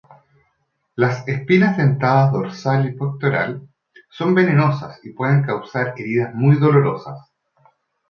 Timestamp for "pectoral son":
2.97-4.33